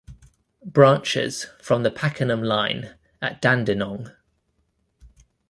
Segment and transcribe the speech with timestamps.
[0.65, 4.11] Branches from the Pakenham line at Dandenong.